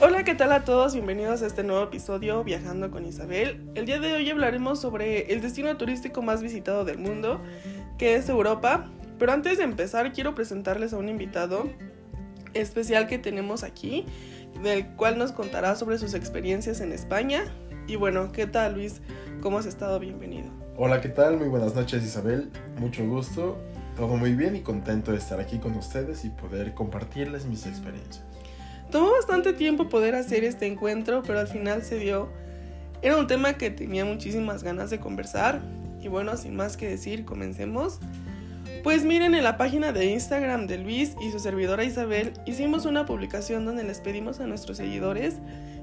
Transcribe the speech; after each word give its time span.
Hola, 0.00 0.22
¿qué 0.22 0.36
tal 0.36 0.52
a 0.52 0.64
todos? 0.64 0.94
Bienvenidos 0.94 1.42
a 1.42 1.46
este 1.46 1.64
nuevo 1.64 1.82
episodio 1.82 2.44
Viajando 2.44 2.92
con 2.92 3.04
Isabel. 3.04 3.68
El 3.74 3.84
día 3.84 3.98
de 3.98 4.12
hoy 4.12 4.30
hablaremos 4.30 4.80
sobre 4.80 5.32
el 5.32 5.40
destino 5.40 5.76
turístico 5.76 6.22
más 6.22 6.40
visitado 6.40 6.84
del 6.84 6.98
mundo, 6.98 7.40
que 7.98 8.14
es 8.14 8.28
Europa. 8.28 8.88
Pero 9.18 9.32
antes 9.32 9.58
de 9.58 9.64
empezar, 9.64 10.12
quiero 10.12 10.36
presentarles 10.36 10.92
a 10.92 10.98
un 10.98 11.08
invitado 11.08 11.68
especial 12.54 13.08
que 13.08 13.18
tenemos 13.18 13.64
aquí, 13.64 14.06
del 14.62 14.86
cual 14.94 15.18
nos 15.18 15.32
contará 15.32 15.74
sobre 15.74 15.98
sus 15.98 16.14
experiencias 16.14 16.80
en 16.80 16.92
España. 16.92 17.42
Y 17.88 17.96
bueno, 17.96 18.30
¿qué 18.30 18.46
tal 18.46 18.74
Luis? 18.74 19.00
¿Cómo 19.40 19.58
has 19.58 19.66
estado? 19.66 19.98
Bienvenido. 19.98 20.48
Hola, 20.76 21.00
¿qué 21.00 21.08
tal? 21.08 21.38
Muy 21.38 21.48
buenas 21.48 21.74
noches 21.74 22.04
Isabel. 22.04 22.52
Mucho 22.78 23.04
gusto. 23.04 23.58
Todo 23.96 24.16
muy 24.16 24.36
bien 24.36 24.54
y 24.54 24.60
contento 24.60 25.10
de 25.10 25.18
estar 25.18 25.40
aquí 25.40 25.58
con 25.58 25.74
ustedes 25.74 26.24
y 26.24 26.30
poder 26.30 26.72
compartirles 26.74 27.46
mis 27.46 27.66
experiencias. 27.66 28.24
Tomó 28.90 29.12
bastante 29.12 29.52
tiempo 29.52 29.88
poder 29.88 30.14
hacer 30.14 30.44
este 30.44 30.66
encuentro, 30.66 31.22
pero 31.26 31.40
al 31.40 31.48
final 31.48 31.82
se 31.82 31.98
dio. 31.98 32.28
Era 33.02 33.16
un 33.16 33.26
tema 33.26 33.54
que 33.54 33.70
tenía 33.70 34.04
muchísimas 34.04 34.62
ganas 34.62 34.90
de 34.90 34.98
conversar. 34.98 35.60
Y 36.00 36.08
bueno, 36.08 36.36
sin 36.36 36.56
más 36.56 36.76
que 36.76 36.88
decir, 36.88 37.24
comencemos. 37.24 38.00
Pues 38.82 39.04
miren, 39.04 39.34
en 39.34 39.44
la 39.44 39.56
página 39.56 39.92
de 39.92 40.06
Instagram 40.06 40.66
de 40.66 40.78
Luis 40.78 41.14
y 41.20 41.30
su 41.32 41.38
servidora 41.38 41.84
Isabel 41.84 42.32
hicimos 42.46 42.86
una 42.86 43.04
publicación 43.04 43.64
donde 43.64 43.82
les 43.82 44.00
pedimos 44.00 44.40
a 44.40 44.46
nuestros 44.46 44.76
seguidores 44.76 45.36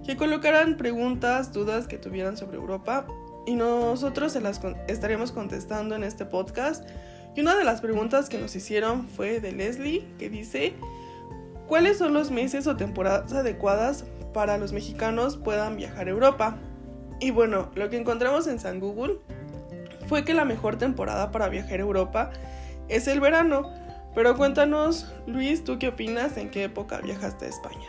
que 0.05 0.15
colocaran 0.15 0.77
preguntas, 0.77 1.51
dudas 1.51 1.87
que 1.87 1.97
tuvieran 1.97 2.37
sobre 2.37 2.57
Europa 2.57 3.05
y 3.45 3.55
nosotros 3.55 4.33
se 4.33 4.41
las 4.41 4.61
estaremos 4.87 5.31
contestando 5.31 5.95
en 5.95 6.03
este 6.03 6.25
podcast. 6.25 6.87
Y 7.35 7.41
una 7.41 7.55
de 7.55 7.63
las 7.63 7.81
preguntas 7.81 8.29
que 8.29 8.37
nos 8.37 8.55
hicieron 8.55 9.07
fue 9.07 9.39
de 9.41 9.51
Leslie, 9.51 10.07
que 10.17 10.29
dice, 10.29 10.73
¿Cuáles 11.67 11.97
son 11.97 12.13
los 12.13 12.29
meses 12.29 12.67
o 12.67 12.75
temporadas 12.75 13.33
adecuadas 13.33 14.05
para 14.33 14.57
los 14.59 14.71
mexicanos 14.71 15.35
puedan 15.37 15.77
viajar 15.77 16.07
a 16.07 16.11
Europa? 16.11 16.57
Y 17.19 17.31
bueno, 17.31 17.71
lo 17.73 17.89
que 17.89 17.97
encontramos 17.97 18.45
en 18.45 18.59
San 18.59 18.79
Google 18.79 19.17
fue 20.07 20.23
que 20.23 20.35
la 20.35 20.45
mejor 20.45 20.77
temporada 20.77 21.31
para 21.31 21.49
viajar 21.49 21.79
a 21.79 21.83
Europa 21.83 22.31
es 22.87 23.07
el 23.07 23.19
verano. 23.19 23.71
Pero 24.13 24.37
cuéntanos, 24.37 25.11
Luis, 25.25 25.63
¿tú 25.63 25.79
qué 25.79 25.87
opinas? 25.87 26.37
¿En 26.37 26.51
qué 26.51 26.65
época 26.65 26.99
viajaste 27.01 27.45
a 27.45 27.49
España? 27.49 27.87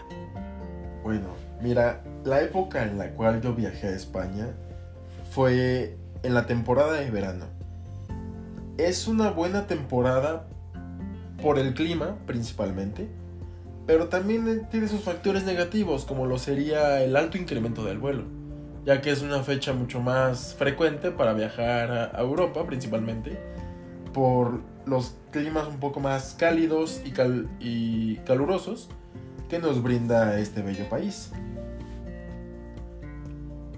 Bueno, 1.03 1.29
mira, 1.61 2.03
la 2.25 2.41
época 2.41 2.83
en 2.83 2.97
la 2.97 3.11
cual 3.11 3.43
yo 3.43 3.55
viajé 3.55 3.89
a 3.89 3.91
España 3.91 4.49
fue 5.31 5.99
en 6.23 6.33
la 6.33 6.47
temporada 6.47 6.95
de 6.95 7.11
verano. 7.11 7.45
Es 8.79 9.07
una 9.07 9.31
buena 9.31 9.67
temporada 9.67 10.47
por 11.43 11.59
el 11.59 11.75
clima, 11.75 12.17
principalmente 12.27 13.09
pero 13.87 14.09
también 14.09 14.67
tiene 14.71 14.89
sus 14.89 15.03
factores 15.03 15.45
negativos, 15.45 16.05
como 16.05 16.27
lo 16.27 16.39
sería 16.39 17.03
el 17.03 17.17
alto 17.17 17.39
incremento 17.39 17.85
del 17.85 17.99
vuelo, 17.99 18.25
ya 18.85 19.01
que 19.01 19.11
es 19.11 19.23
una 19.23 19.43
fecha 19.43 19.73
mucho 19.73 20.01
más 20.01 20.55
frecuente 20.55 21.13
para 21.13 21.33
viajar 21.33 22.13
a 22.13 22.21
Europa 22.21 22.67
principalmente, 22.67 23.39
por 24.13 24.61
los 24.87 25.15
climas 25.31 25.69
un 25.69 25.79
poco 25.79 26.01
más 26.01 26.35
cálidos 26.39 27.01
y, 27.05 27.13
y 27.61 28.17
calurosos 28.27 28.89
que 29.49 29.59
nos 29.61 29.83
brinda 29.83 30.39
este 30.39 30.63
bello 30.63 30.89
país. 30.89 31.31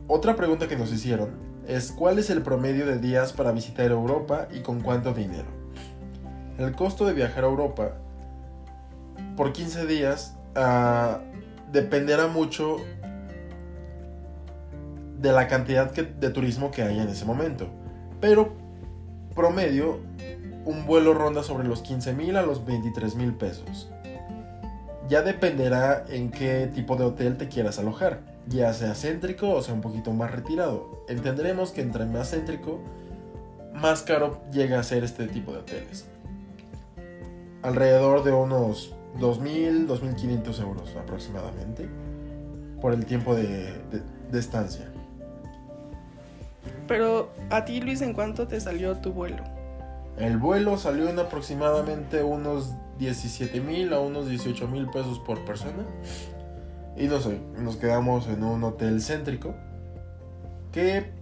Otra 0.07 0.37
pregunta 0.37 0.69
que 0.69 0.77
nos 0.77 0.91
hicieron 0.91 1.31
es 1.67 1.93
¿cuál 1.93 2.19
es 2.19 2.31
el 2.31 2.41
promedio 2.41 2.87
de 2.87 2.99
días 2.99 3.35
para 3.35 3.53
visitar 3.53 3.91
Europa 3.91 4.49
y 4.51 4.61
con 4.61 4.81
cuánto 4.81 5.13
dinero? 5.13 5.49
El 6.57 6.75
costo 6.75 7.05
de 7.05 7.13
viajar 7.13 7.45
a 7.45 7.49
Europa 7.49 7.93
por 9.39 9.53
15 9.53 9.87
días 9.87 10.35
uh, 10.57 11.19
dependerá 11.71 12.27
mucho 12.27 12.79
de 15.17 15.31
la 15.31 15.47
cantidad 15.47 15.93
de 15.93 16.31
turismo 16.31 16.73
que 16.73 16.83
haya 16.83 17.05
en 17.05 17.09
ese 17.09 17.25
momento. 17.25 17.69
Pero 18.21 18.53
promedio, 19.37 20.01
un 20.65 20.87
vuelo 20.87 21.15
ronda 21.15 21.45
sobre 21.45 21.69
los 21.69 21.83
15 21.83 22.15
mil 22.15 22.37
a 22.37 22.43
los 22.43 22.67
23 22.67 23.15
mil 23.15 23.33
pesos. 23.33 23.89
Ya 25.09 25.23
dependerá 25.23 26.05
en 26.09 26.33
qué 26.33 26.69
tipo 26.75 26.97
de 26.97 27.05
hotel 27.05 27.37
te 27.37 27.47
quieras 27.47 27.79
alojar, 27.79 28.23
ya 28.49 28.73
sea 28.73 28.97
céntrico 28.97 29.51
o 29.51 29.63
sea 29.63 29.73
un 29.73 29.83
poquito 29.83 30.13
más 30.13 30.33
retirado. 30.33 31.05
Entenderemos 31.09 31.71
que 31.71 31.83
entre 31.83 32.07
más 32.07 32.33
céntrico, 32.33 32.81
más 33.73 34.03
caro 34.03 34.41
llega 34.51 34.81
a 34.81 34.83
ser 34.83 35.05
este 35.05 35.29
tipo 35.29 35.53
de 35.53 35.59
hoteles. 35.59 36.09
Alrededor 37.63 38.25
de 38.25 38.33
unos 38.33 38.98
2.000, 39.19 39.87
2.500 39.87 40.61
euros 40.61 40.97
aproximadamente 40.97 41.89
por 42.81 42.93
el 42.93 43.05
tiempo 43.05 43.35
de, 43.35 43.75
estancia. 44.33 44.91
Pero 46.87 47.31
a 47.51 47.65
ti, 47.65 47.81
Luis, 47.81 48.01
¿en 48.03 48.13
cuánto 48.13 48.47
te 48.47 48.61
salió 48.61 48.97
tu 48.97 49.13
vuelo? 49.13 49.43
El 50.17 50.39
vuelo 50.39 50.77
salió 50.79 51.09
en 51.09 51.19
aproximadamente 51.19 52.23
unos 52.23 52.75
17 52.99 53.61
mil 53.61 53.93
a 53.93 54.01
unos 54.01 54.29
18 54.29 54.67
mil 54.69 54.87
pesos 54.89 55.19
por 55.21 55.45
persona. 55.45 55.85
Y 56.97 57.07
no 57.07 57.21
sé, 57.21 57.41
nos 57.59 57.77
quedamos 57.77 58.27
en 58.27 58.43
un 58.43 58.65
hotel 58.65 59.01
céntrico 59.01 59.55
que 60.73 61.13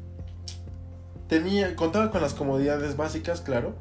tenía, 1.28 1.76
contaba 1.76 2.10
con 2.10 2.22
las 2.22 2.34
comodidades 2.34 2.96
básicas, 2.96 3.40
claro, 3.40 3.74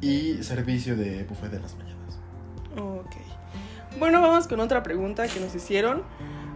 y 0.00 0.42
servicio 0.42 0.96
de 0.96 1.24
buffet 1.24 1.50
de 1.50 1.60
las 1.60 1.74
mañanas. 1.76 1.99
Ok. 2.76 3.16
Bueno, 3.98 4.20
vamos 4.20 4.46
con 4.46 4.60
otra 4.60 4.82
pregunta 4.82 5.26
que 5.26 5.40
nos 5.40 5.54
hicieron. 5.54 6.02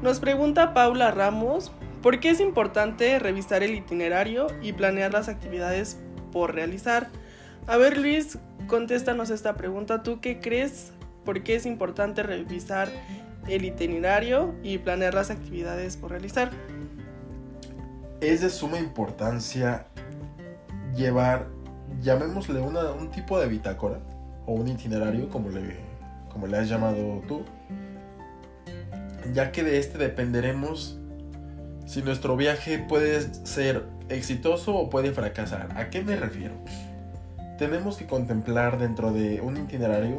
Nos 0.02 0.20
pregunta 0.20 0.74
Paula 0.74 1.10
Ramos, 1.10 1.72
¿por 2.02 2.20
qué 2.20 2.30
es 2.30 2.40
importante 2.40 3.18
revisar 3.18 3.62
el 3.62 3.74
itinerario 3.74 4.46
y 4.62 4.72
planear 4.72 5.12
las 5.12 5.28
actividades 5.28 5.98
por 6.30 6.54
realizar? 6.54 7.08
A 7.66 7.76
ver, 7.76 7.98
Luis, 7.98 8.38
contéstanos 8.66 9.30
esta 9.30 9.54
pregunta. 9.54 10.02
¿Tú 10.02 10.20
qué 10.20 10.40
crees? 10.40 10.92
¿Por 11.24 11.42
qué 11.42 11.56
es 11.56 11.64
importante 11.64 12.22
revisar 12.22 12.88
el 13.48 13.64
itinerario 13.64 14.54
y 14.62 14.78
planear 14.78 15.14
las 15.14 15.30
actividades 15.30 15.96
por 15.96 16.10
realizar? 16.10 16.50
Es 18.20 18.42
de 18.42 18.50
suma 18.50 18.78
importancia 18.78 19.86
llevar, 20.94 21.48
llamémosle 22.00 22.60
un 22.60 23.10
tipo 23.10 23.40
de 23.40 23.48
bitácora 23.48 23.98
o 24.46 24.52
un 24.52 24.68
itinerario, 24.68 25.28
como 25.30 25.48
le 25.48 25.93
como 26.34 26.48
le 26.48 26.58
has 26.58 26.68
llamado 26.68 27.22
tú, 27.26 27.44
ya 29.32 29.52
que 29.52 29.62
de 29.62 29.78
este 29.78 29.96
dependeremos 29.96 30.98
si 31.86 32.02
nuestro 32.02 32.36
viaje 32.36 32.78
puede 32.78 33.32
ser 33.46 33.84
exitoso 34.08 34.74
o 34.74 34.90
puede 34.90 35.12
fracasar. 35.12 35.78
¿A 35.78 35.90
qué 35.90 36.02
me 36.02 36.16
refiero? 36.16 36.54
Tenemos 37.56 37.96
que 37.96 38.06
contemplar 38.06 38.78
dentro 38.78 39.12
de 39.12 39.40
un 39.40 39.56
itinerario 39.56 40.18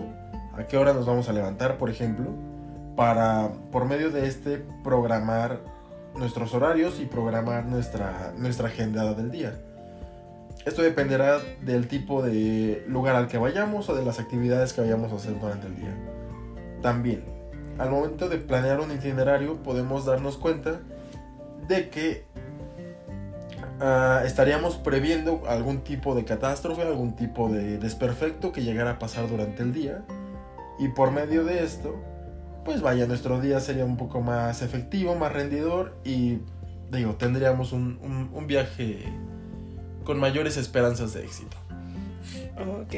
a 0.58 0.66
qué 0.68 0.78
hora 0.78 0.94
nos 0.94 1.06
vamos 1.06 1.28
a 1.28 1.34
levantar, 1.34 1.78
por 1.78 1.90
ejemplo, 1.90 2.32
para 2.96 3.50
por 3.72 3.86
medio 3.86 4.10
de 4.10 4.28
este 4.28 4.64
programar 4.84 5.60
nuestros 6.18 6.54
horarios 6.54 7.02
y 7.02 7.06
programar 7.06 7.66
nuestra, 7.66 8.34
nuestra 8.38 8.70
agenda 8.70 9.14
del 9.14 9.32
día. 9.32 9.54
Esto 10.64 10.82
dependerá 10.82 11.40
del 11.62 11.88
tipo 11.88 12.24
de 12.24 12.84
lugar 12.88 13.16
al 13.16 13.28
que 13.28 13.38
vayamos 13.38 13.90
o 13.90 13.96
de 13.96 14.04
las 14.04 14.20
actividades 14.20 14.74
que 14.74 14.82
vayamos 14.82 15.12
a 15.12 15.16
hacer 15.16 15.40
durante 15.40 15.68
el 15.68 15.76
día. 15.76 15.96
También, 16.82 17.24
al 17.78 17.92
momento 17.92 18.30
de 18.30 18.38
planear 18.38 18.80
un 18.80 18.92
itinerario 18.92 19.62
podemos 19.62 20.06
darnos 20.06 20.38
cuenta 20.38 20.80
de 21.68 21.90
que 21.90 22.26
ah, 23.80 24.24
estaríamos 24.26 24.78
previendo 24.78 25.44
algún 25.48 25.82
tipo 25.82 26.16
de 26.16 26.26
catástrofe, 26.26 26.82
algún 26.82 27.16
tipo 27.16 27.50
de 27.50 27.78
desperfecto 27.78 28.52
que 28.52 28.64
llegara 28.64 28.92
a 28.92 29.00
pasar 29.00 29.30
durante 29.30 29.62
el 29.62 29.74
día. 29.74 30.04
Y 30.80 30.90
por 30.90 31.12
medio 31.12 31.44
de 31.44 31.64
esto, 31.64 31.96
pues 32.64 32.82
vaya, 32.82 33.06
nuestro 33.06 33.40
día 33.40 33.60
sería 33.60 33.86
un 33.86 33.98
poco 33.98 34.22
más 34.22 34.62
efectivo, 34.64 35.16
más 35.16 35.32
rendidor 35.32 35.96
y 36.04 36.40
digo, 36.92 37.16
tendríamos 37.16 37.72
un, 37.72 38.30
un 38.34 38.48
viaje 38.48 39.06
con 40.06 40.20
mayores 40.20 40.56
esperanzas 40.56 41.14
de 41.14 41.26
éxito. 41.26 41.58
Ok. 42.58 42.96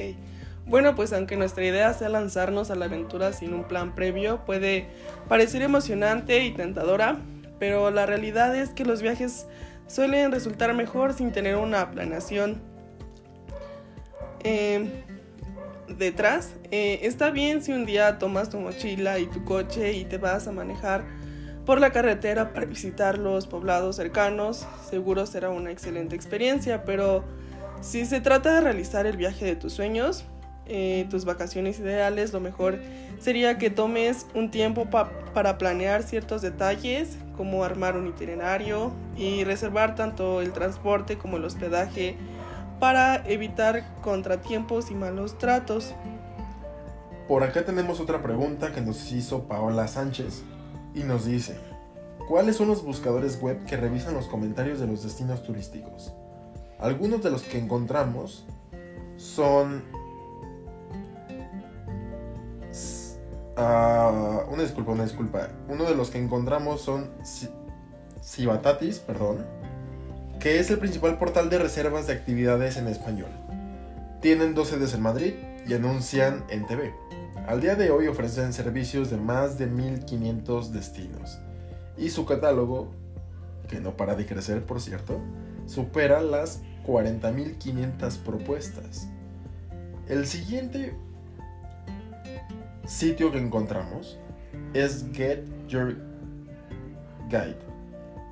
Bueno, 0.68 0.96
pues 0.96 1.14
aunque 1.14 1.38
nuestra 1.38 1.66
idea 1.66 1.94
sea 1.94 2.10
lanzarnos 2.10 2.70
a 2.72 2.76
la 2.76 2.86
aventura 2.86 3.32
sin 3.32 3.54
un 3.54 3.64
plan 3.64 3.96
previo, 3.96 4.46
puede 4.46 4.88
parecer 5.30 5.62
emocionante 5.62 6.44
y 6.44 6.52
tentadora, 6.52 7.20
pero 7.58 7.90
la 7.90 8.06
realidad 8.06 8.54
es 8.56 8.70
que 8.72 8.84
los 8.84 9.02
viajes 9.02 9.48
suelen 9.88 10.32
resultar 10.32 10.74
mejor 10.74 11.14
sin 11.14 11.32
tener 11.32 11.56
una 11.56 11.90
planeación 11.92 12.62
em, 14.44 14.90
detrás. 15.88 16.52
Eh, 16.70 17.00
está 17.04 17.32
bien 17.32 17.64
si 17.64 17.72
un 17.72 17.86
día 17.86 18.20
tomas 18.20 18.50
tu 18.50 18.60
mochila 18.60 19.20
y 19.20 19.28
tu 19.28 19.46
coche 19.46 19.94
y 19.94 20.04
te 20.04 20.18
vas 20.18 20.50
a 20.50 20.52
manejar 20.52 21.06
por 21.68 21.82
la 21.82 21.92
carretera 21.92 22.54
para 22.54 22.66
visitar 22.66 23.18
los 23.18 23.46
poblados 23.46 23.98
cercanos. 23.98 24.66
Seguro 24.90 25.26
será 25.26 25.50
una 25.50 25.70
excelente 25.70 26.16
experiencia, 26.16 26.86
pero 26.86 27.26
si 27.82 28.06
se 28.06 28.22
trata 28.22 28.56
de 28.56 28.62
realizar 28.62 29.06
el 29.06 29.18
viaje 29.18 29.44
de 29.44 29.58
tus 29.58 29.74
sueños, 29.74 30.24
eh, 30.66 31.06
tus 31.10 31.26
vacaciones 31.26 31.78
ideales, 31.80 32.32
lo 32.32 32.40
mejor 32.40 32.80
sería 33.20 33.58
que 33.58 33.70
tomes 33.70 34.28
un 34.34 34.50
tiempo 34.50 34.90
para 34.90 35.58
planear 35.58 36.04
ciertos 36.04 36.42
detalles, 36.42 37.18
como 37.36 37.66
armar 37.66 37.98
un 37.98 38.08
itinerario 38.08 38.94
y 39.18 39.44
reservar 39.44 39.94
tanto 39.94 40.42
el 40.42 40.54
transporte 40.54 41.18
como 41.18 41.36
el 41.36 41.44
hospedaje 41.44 42.16
para 42.80 43.28
evitar 43.28 43.84
contratiempos 44.02 44.90
y 44.90 44.96
malos 44.96 45.38
tratos. 45.38 45.94
Por 47.28 47.44
acá 47.44 47.66
tenemos 47.66 48.00
otra 48.00 48.24
pregunta 48.24 48.72
que 48.72 48.80
nos 48.80 49.12
hizo 49.12 49.50
Paola 49.50 49.90
Sánchez 49.90 50.46
y 50.98 51.04
nos 51.04 51.26
dice, 51.26 51.56
¿cuáles 52.28 52.56
son 52.56 52.68
los 52.68 52.84
buscadores 52.84 53.40
web 53.40 53.64
que 53.66 53.78
revisan 53.78 54.14
los 54.14 54.28
comentarios 54.28 54.80
de 54.80 54.88
los 54.88 55.04
destinos 55.04 55.44
turísticos? 55.44 56.12
Algunos 56.80 57.24
de 57.24 57.32
los 57.32 57.44
que 57.44 57.60
encontramos 57.60 58.46
son... 59.18 59.84
Uh, 63.58 64.54
una 64.54 64.64
disculpa, 64.64 64.92
una 64.92 65.04
disculpa. 65.04 65.50
Uno 65.68 65.86
de 65.86 65.96
los 65.96 66.12
que 66.12 66.20
encontramos 66.20 66.82
son 66.82 67.10
Cibatatis, 68.24 69.00
perdón, 69.00 69.46
que 70.40 70.60
es 70.60 70.70
el 70.70 70.78
principal 70.78 71.18
portal 71.18 71.50
de 71.50 71.58
reservas 71.58 72.08
de 72.08 72.14
actividades 72.14 72.78
en 72.78 72.88
español. 72.88 73.32
Tienen 74.22 74.54
dos 74.54 74.70
sedes 74.70 74.94
en 74.94 75.02
Madrid 75.02 75.34
y 75.68 75.74
anuncian 75.74 76.44
en 76.50 76.68
TV. 76.68 76.94
Al 77.48 77.62
día 77.62 77.76
de 77.76 77.92
hoy 77.92 78.08
ofrecen 78.08 78.52
servicios 78.52 79.10
de 79.10 79.16
más 79.16 79.58
de 79.58 79.68
1500 79.68 80.74
destinos 80.74 81.40
y 81.98 82.10
su 82.10 82.26
catálogo, 82.26 82.92
que 83.70 83.80
no 83.80 83.96
para 83.96 84.16
de 84.16 84.26
crecer 84.26 84.66
por 84.66 84.82
cierto, 84.82 85.22
supera 85.66 86.22
las 86.22 86.62
40.500 86.86 88.18
propuestas. 88.18 89.08
El 90.10 90.28
siguiente 90.28 90.94
sitio 92.86 93.32
que 93.32 93.38
encontramos 93.38 94.20
es 94.74 95.06
Get 95.14 95.46
Your 95.70 95.96
Guide. 97.30 97.60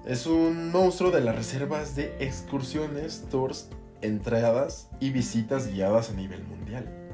Es 0.05 0.27
un 0.27 0.73
monstruo 0.73 1.11
de 1.11 1.21
las 1.21 1.37
reservas 1.37 1.95
de 1.95 2.17
excursiones, 2.19 3.23
tours, 3.31 3.69
entradas 4.01 4.89
y 4.99 5.11
visitas 5.11 5.71
guiadas 5.71 6.09
a 6.09 6.13
nivel 6.15 6.43
mundial. 6.43 7.04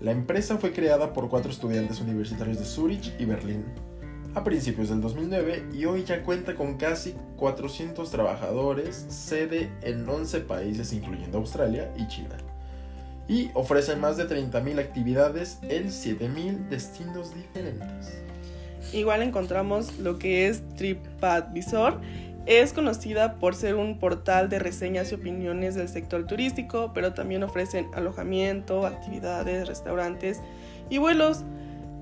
La 0.00 0.12
empresa 0.12 0.58
fue 0.58 0.72
creada 0.72 1.12
por 1.12 1.28
cuatro 1.28 1.50
estudiantes 1.50 2.00
universitarios 2.00 2.58
de 2.58 2.64
Zurich 2.64 3.14
y 3.18 3.24
Berlín 3.24 3.64
a 4.36 4.44
principios 4.44 4.90
del 4.90 5.00
2009 5.00 5.70
y 5.72 5.86
hoy 5.86 6.04
ya 6.04 6.22
cuenta 6.22 6.54
con 6.54 6.76
casi 6.76 7.14
400 7.36 8.10
trabajadores, 8.10 9.06
sede 9.08 9.72
en 9.80 10.06
11 10.06 10.40
países 10.40 10.92
incluyendo 10.92 11.38
Australia 11.38 11.90
y 11.96 12.06
China. 12.06 12.36
Y 13.28 13.50
ofrece 13.54 13.96
más 13.96 14.18
de 14.18 14.28
30.000 14.28 14.78
actividades 14.78 15.58
en 15.62 15.86
7.000 15.86 16.68
destinos 16.68 17.34
diferentes. 17.34 18.20
Igual 18.92 19.22
encontramos 19.22 19.98
lo 19.98 20.18
que 20.18 20.48
es 20.48 20.62
TripAdvisor. 20.76 22.02
Es 22.46 22.72
conocida 22.72 23.34
por 23.34 23.56
ser 23.56 23.74
un 23.74 23.98
portal 23.98 24.48
de 24.48 24.60
reseñas 24.60 25.10
y 25.10 25.16
opiniones 25.16 25.74
del 25.74 25.88
sector 25.88 26.26
turístico, 26.26 26.92
pero 26.94 27.12
también 27.12 27.42
ofrecen 27.42 27.88
alojamiento, 27.92 28.86
actividades, 28.86 29.66
restaurantes 29.66 30.40
y 30.88 30.98
vuelos. 30.98 31.42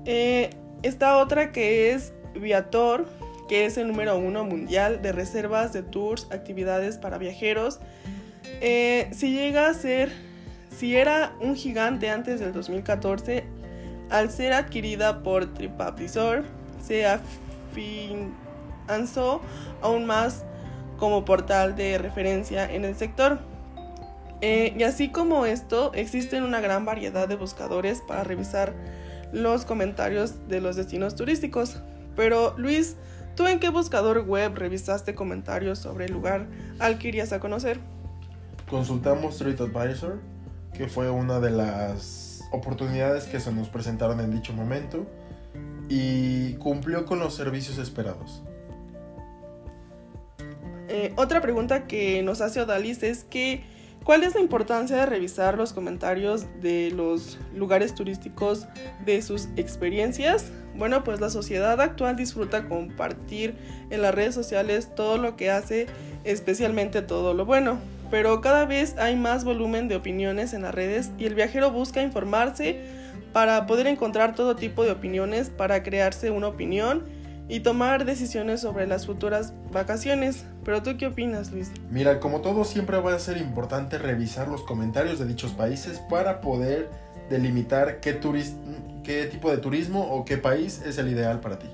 Eh, 0.05 0.51
esta 0.83 1.17
otra 1.17 1.51
que 1.51 1.91
es 1.91 2.13
Viator, 2.35 3.07
que 3.47 3.65
es 3.65 3.79
el 3.79 3.87
número 3.87 4.17
uno 4.17 4.43
mundial 4.43 5.01
de 5.01 5.11
reservas 5.11 5.73
de 5.73 5.81
tours, 5.81 6.27
actividades 6.29 6.97
para 6.97 7.17
viajeros. 7.17 7.79
Eh, 8.61 9.09
si 9.13 9.33
llega 9.33 9.67
a 9.67 9.73
ser, 9.73 10.11
si 10.69 10.95
era 10.95 11.35
un 11.41 11.55
gigante 11.55 12.11
antes 12.11 12.39
del 12.39 12.53
2014, 12.53 13.45
al 14.11 14.29
ser 14.29 14.53
adquirida 14.53 15.23
por 15.23 15.53
TripAdvisor, 15.55 16.43
se 16.79 17.07
afianzó 18.85 19.41
aún 19.81 20.05
más 20.05 20.45
como 20.97 21.25
portal 21.25 21.75
de 21.75 21.97
referencia 21.97 22.71
en 22.71 22.85
el 22.85 22.95
sector. 22.95 23.39
Eh, 24.41 24.75
y 24.77 24.83
así 24.83 25.09
como 25.09 25.45
esto, 25.45 25.91
existen 25.93 26.43
una 26.43 26.61
gran 26.61 26.85
variedad 26.85 27.27
de 27.27 27.35
buscadores 27.35 28.01
para 28.01 28.23
revisar 28.23 28.73
los 29.33 29.65
comentarios 29.65 30.47
de 30.47 30.61
los 30.61 30.75
destinos 30.75 31.15
turísticos. 31.15 31.77
Pero 32.15 32.53
Luis, 32.57 32.95
¿tú 33.35 33.47
en 33.47 33.59
qué 33.59 33.69
buscador 33.69 34.25
web 34.25 34.55
revisaste 34.55 35.15
comentarios 35.15 35.79
sobre 35.79 36.05
el 36.05 36.13
lugar 36.13 36.47
al 36.79 36.97
que 36.97 37.09
irías 37.09 37.33
a 37.33 37.39
conocer? 37.39 37.79
Consultamos 38.69 39.37
TripAdvisor, 39.37 40.19
que 40.73 40.87
fue 40.87 41.09
una 41.09 41.39
de 41.39 41.51
las 41.51 42.43
oportunidades 42.51 43.25
que 43.25 43.39
se 43.39 43.51
nos 43.51 43.67
presentaron 43.69 44.19
en 44.19 44.31
dicho 44.31 44.53
momento 44.53 45.05
y 45.89 46.53
cumplió 46.55 47.05
con 47.05 47.19
los 47.19 47.35
servicios 47.35 47.77
esperados. 47.77 48.43
Otra 51.17 51.41
pregunta 51.41 51.87
que 51.87 52.21
nos 52.23 52.41
hace 52.41 52.59
Odalis 52.59 53.01
es 53.01 53.23
que 53.23 53.63
¿cuál 54.03 54.23
es 54.23 54.35
la 54.35 54.41
importancia 54.41 54.97
de 54.97 55.05
revisar 55.05 55.57
los 55.57 55.71
comentarios 55.71 56.45
de 56.61 56.91
los 56.91 57.39
lugares 57.55 57.95
turísticos 57.95 58.67
de 59.05 59.21
sus 59.21 59.47
experiencias? 59.55 60.51
Bueno, 60.75 61.05
pues 61.05 61.21
la 61.21 61.29
sociedad 61.29 61.79
actual 61.79 62.17
disfruta 62.17 62.67
compartir 62.67 63.55
en 63.89 64.01
las 64.01 64.13
redes 64.13 64.35
sociales 64.35 64.93
todo 64.93 65.17
lo 65.17 65.37
que 65.37 65.51
hace, 65.51 65.87
especialmente 66.25 67.01
todo 67.01 67.33
lo 67.33 67.45
bueno. 67.45 67.79
Pero 68.11 68.41
cada 68.41 68.65
vez 68.65 68.97
hay 68.97 69.15
más 69.15 69.45
volumen 69.45 69.87
de 69.87 69.95
opiniones 69.95 70.53
en 70.53 70.63
las 70.63 70.75
redes 70.75 71.11
y 71.17 71.25
el 71.25 71.33
viajero 71.33 71.71
busca 71.71 72.01
informarse 72.01 72.81
para 73.31 73.65
poder 73.67 73.87
encontrar 73.87 74.35
todo 74.35 74.57
tipo 74.57 74.83
de 74.83 74.91
opiniones 74.91 75.49
para 75.49 75.81
crearse 75.81 76.29
una 76.29 76.49
opinión 76.49 77.03
y 77.47 77.61
tomar 77.61 78.05
decisiones 78.05 78.61
sobre 78.61 78.87
las 78.87 79.05
futuras 79.05 79.53
vacaciones. 79.71 80.45
Pero 80.65 80.81
tú 80.81 80.97
qué 80.97 81.07
opinas, 81.07 81.51
Luis? 81.51 81.71
Mira, 81.91 82.19
como 82.19 82.41
todo 82.41 82.65
siempre 82.65 82.97
va 82.97 83.13
a 83.13 83.19
ser 83.19 83.37
importante 83.37 83.99
revisar 83.99 84.47
los 84.47 84.63
comentarios 84.63 85.19
de 85.19 85.27
dichos 85.27 85.53
países 85.53 85.99
para 86.09 86.41
poder 86.41 86.89
delimitar 87.29 87.99
qué, 87.99 88.19
qué 89.03 89.25
tipo 89.25 89.51
de 89.51 89.57
turismo 89.59 90.01
o 90.11 90.25
qué 90.25 90.37
país 90.37 90.81
es 90.83 90.97
el 90.97 91.09
ideal 91.09 91.39
para 91.39 91.59
ti. 91.59 91.67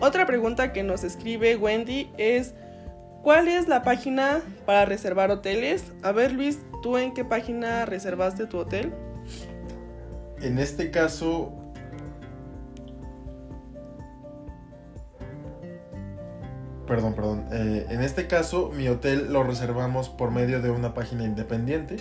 Otra 0.00 0.26
pregunta 0.26 0.72
que 0.72 0.82
nos 0.82 1.02
escribe 1.02 1.56
Wendy 1.56 2.10
es, 2.18 2.54
¿cuál 3.22 3.48
es 3.48 3.68
la 3.68 3.82
página 3.82 4.42
para 4.66 4.84
reservar 4.84 5.30
hoteles? 5.30 5.84
A 6.02 6.12
ver 6.12 6.32
Luis, 6.32 6.58
¿tú 6.82 6.98
en 6.98 7.14
qué 7.14 7.24
página 7.24 7.86
reservaste 7.86 8.46
tu 8.46 8.58
hotel? 8.58 8.92
En 10.42 10.58
este 10.58 10.90
caso, 10.90 11.52
perdón, 16.90 17.14
perdón. 17.14 17.44
Eh, 17.52 17.86
en 17.88 18.02
este 18.02 18.26
caso, 18.26 18.72
mi 18.74 18.88
hotel 18.88 19.32
lo 19.32 19.44
reservamos 19.44 20.08
por 20.08 20.32
medio 20.32 20.60
de 20.60 20.70
una 20.70 20.92
página 20.92 21.24
independiente 21.24 21.98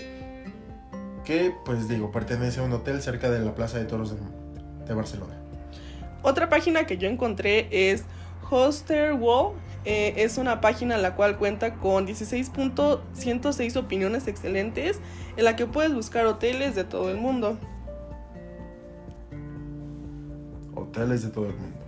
que, 1.24 1.54
pues 1.64 1.88
digo, 1.88 2.12
pertenece 2.12 2.60
a 2.60 2.64
un 2.64 2.74
hotel 2.74 3.00
cerca 3.04 3.30
de 3.30 3.40
la 3.40 3.54
Plaza 3.54 3.78
de 3.78 3.86
Toros 3.86 4.16
de, 4.88 4.94
Barcelona. 4.96 5.36
Otra 6.24 6.50
página 6.50 6.88
que 6.88 6.98
yo 6.98 7.08
encontré 7.08 7.68
es 7.92 8.04
Hosterwall. 8.50 9.54
Eh, 9.86 10.16
es 10.18 10.40
una 10.40 10.60
página 10.60 10.98
la 10.98 11.16
cual 11.16 11.38
cuenta 11.38 11.76
con 11.76 12.08
16.106 12.08 13.76
opiniones 13.78 14.28
excelentes 14.28 15.00
en 15.38 15.46
la 15.46 15.56
que 15.56 15.68
puedes 15.68 15.94
buscar 15.94 16.26
hoteles 16.26 16.74
de 16.74 16.84
todo 16.84 17.12
el 17.12 17.18
mundo. 17.18 17.60
Hoteles 20.74 21.22
de 21.22 21.30
todo 21.30 21.46
el 21.46 21.56
mundo. 21.56 21.79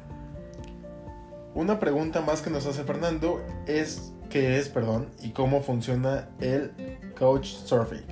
Una 1.53 1.79
pregunta 1.79 2.22
más 2.22 2.41
que 2.41 2.50
nos 2.50 2.65
hace 2.65 2.84
Fernando 2.84 3.41
es 3.67 4.13
qué 4.29 4.58
es, 4.58 4.70
perdón, 4.70 5.10
y 5.22 5.31
cómo 5.31 5.62
funciona 5.62 6.29
el 6.39 6.72
Couchsurfing. 7.17 8.05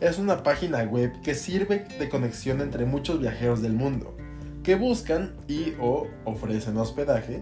Es 0.00 0.18
una 0.18 0.42
página 0.42 0.82
web 0.82 1.20
que 1.22 1.34
sirve 1.34 1.86
de 1.98 2.08
conexión 2.10 2.60
entre 2.60 2.84
muchos 2.84 3.18
viajeros 3.18 3.62
del 3.62 3.72
mundo 3.72 4.14
que 4.62 4.74
buscan 4.74 5.36
y 5.46 5.74
o 5.80 6.08
ofrecen 6.24 6.76
hospedaje, 6.76 7.40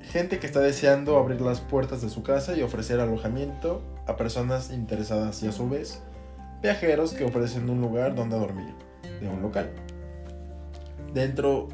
gente 0.00 0.38
que 0.38 0.46
está 0.46 0.60
deseando 0.60 1.18
abrir 1.18 1.40
las 1.40 1.60
puertas 1.60 2.00
de 2.00 2.08
su 2.08 2.22
casa 2.22 2.56
y 2.56 2.62
ofrecer 2.62 3.00
alojamiento 3.00 3.82
a 4.06 4.16
personas 4.16 4.70
interesadas 4.70 5.42
y 5.42 5.48
a 5.48 5.52
su 5.52 5.68
vez 5.68 6.00
viajeros 6.62 7.14
que 7.14 7.24
ofrecen 7.24 7.68
un 7.68 7.80
lugar 7.80 8.14
donde 8.14 8.38
dormir 8.38 8.74
de 9.20 9.28
un 9.28 9.42
local. 9.42 9.70
Dentro 11.12 11.68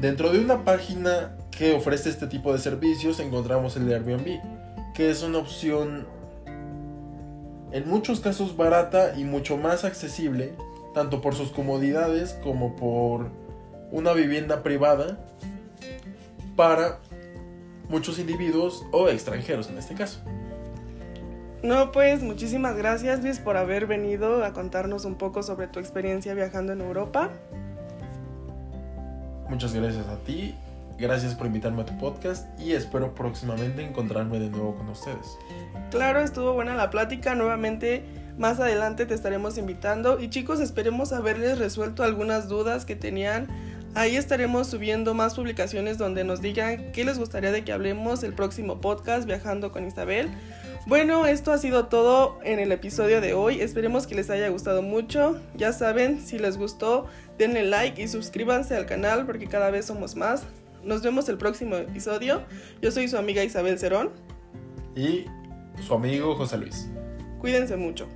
Dentro 0.00 0.30
de 0.30 0.40
una 0.40 0.64
página 0.64 1.36
que 1.50 1.74
ofrece 1.74 2.10
este 2.10 2.26
tipo 2.26 2.52
de 2.52 2.58
servicios 2.58 3.18
encontramos 3.18 3.76
el 3.76 3.86
de 3.86 3.94
Airbnb, 3.94 4.40
que 4.94 5.10
es 5.10 5.22
una 5.22 5.38
opción 5.38 6.06
en 7.72 7.88
muchos 7.88 8.20
casos 8.20 8.56
barata 8.56 9.14
y 9.16 9.24
mucho 9.24 9.56
más 9.56 9.84
accesible, 9.84 10.52
tanto 10.94 11.22
por 11.22 11.34
sus 11.34 11.50
comodidades 11.50 12.38
como 12.42 12.76
por 12.76 13.30
una 13.90 14.12
vivienda 14.12 14.62
privada 14.62 15.18
para 16.56 16.98
muchos 17.88 18.18
individuos 18.18 18.84
o 18.92 19.08
extranjeros 19.08 19.70
en 19.70 19.78
este 19.78 19.94
caso. 19.94 20.20
No, 21.62 21.90
pues 21.90 22.22
muchísimas 22.22 22.76
gracias 22.76 23.22
Luis 23.22 23.38
por 23.38 23.56
haber 23.56 23.86
venido 23.86 24.44
a 24.44 24.52
contarnos 24.52 25.06
un 25.06 25.16
poco 25.16 25.42
sobre 25.42 25.68
tu 25.68 25.80
experiencia 25.80 26.34
viajando 26.34 26.74
en 26.74 26.82
Europa. 26.82 27.30
Muchas 29.48 29.74
gracias 29.74 30.06
a 30.08 30.16
ti, 30.18 30.54
gracias 30.98 31.34
por 31.34 31.46
invitarme 31.46 31.82
a 31.82 31.84
tu 31.84 31.96
podcast 31.98 32.46
y 32.60 32.72
espero 32.72 33.14
próximamente 33.14 33.84
encontrarme 33.84 34.38
de 34.38 34.50
nuevo 34.50 34.76
con 34.76 34.88
ustedes. 34.88 35.38
Claro, 35.90 36.20
estuvo 36.20 36.52
buena 36.52 36.74
la 36.74 36.90
plática, 36.90 37.34
nuevamente 37.34 38.04
más 38.38 38.60
adelante 38.60 39.06
te 39.06 39.14
estaremos 39.14 39.56
invitando 39.56 40.20
y 40.20 40.28
chicos 40.28 40.60
esperemos 40.60 41.12
haberles 41.12 41.58
resuelto 41.58 42.02
algunas 42.02 42.48
dudas 42.48 42.84
que 42.84 42.94
tenían. 42.94 43.46
Ahí 43.94 44.16
estaremos 44.16 44.66
subiendo 44.66 45.14
más 45.14 45.34
publicaciones 45.34 45.96
donde 45.96 46.22
nos 46.22 46.42
digan 46.42 46.92
qué 46.92 47.04
les 47.04 47.18
gustaría 47.18 47.50
de 47.50 47.64
que 47.64 47.72
hablemos 47.72 48.22
el 48.24 48.34
próximo 48.34 48.82
podcast 48.82 49.26
Viajando 49.26 49.72
con 49.72 49.86
Isabel. 49.86 50.28
Bueno, 50.86 51.26
esto 51.26 51.50
ha 51.50 51.58
sido 51.58 51.86
todo 51.86 52.38
en 52.44 52.60
el 52.60 52.70
episodio 52.70 53.20
de 53.20 53.34
hoy. 53.34 53.60
Esperemos 53.60 54.06
que 54.06 54.14
les 54.14 54.30
haya 54.30 54.48
gustado 54.50 54.82
mucho. 54.82 55.40
Ya 55.56 55.72
saben, 55.72 56.20
si 56.20 56.38
les 56.38 56.56
gustó, 56.56 57.06
denle 57.38 57.64
like 57.64 58.00
y 58.00 58.06
suscríbanse 58.06 58.76
al 58.76 58.86
canal 58.86 59.26
porque 59.26 59.48
cada 59.48 59.70
vez 59.70 59.86
somos 59.86 60.14
más. 60.14 60.44
Nos 60.84 61.02
vemos 61.02 61.28
el 61.28 61.38
próximo 61.38 61.74
episodio. 61.74 62.42
Yo 62.80 62.92
soy 62.92 63.08
su 63.08 63.16
amiga 63.16 63.42
Isabel 63.42 63.80
Cerón. 63.80 64.12
Y 64.94 65.24
su 65.84 65.92
amigo 65.92 66.36
José 66.36 66.56
Luis. 66.56 66.88
Cuídense 67.40 67.76
mucho. 67.76 68.06